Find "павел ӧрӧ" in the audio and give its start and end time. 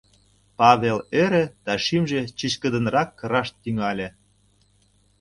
0.59-1.43